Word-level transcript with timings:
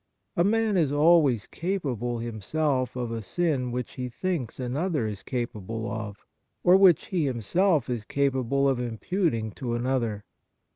A 0.35 0.43
man 0.43 0.77
is 0.77 0.91
always 0.91 1.45
capable 1.45 2.17
himself 2.17 2.95
of 2.95 3.11
a 3.11 3.21
sin 3.21 3.71
which 3.71 3.91
he 3.93 4.09
thinks 4.09 4.59
another 4.59 5.05
is 5.05 5.21
capaljle 5.21 5.91
of, 5.91 6.25
or 6.63 6.75
which 6.75 7.09
he 7.09 7.25
himself 7.25 7.87
is 7.87 8.03
capable 8.03 8.67
of 8.67 8.79
imputing 8.79 9.51
to 9.51 9.75
another. 9.75 10.23